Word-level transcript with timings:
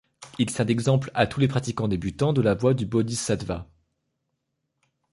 Il 0.39 0.49
sert 0.49 0.65
d'exemple 0.65 1.11
à 1.13 1.27
tous 1.27 1.39
les 1.39 1.47
pratiquants 1.47 1.87
débutants 1.87 2.33
de 2.33 2.41
la 2.41 2.55
voie 2.55 2.73
du 2.73 2.87
bodhisattva. 2.87 3.69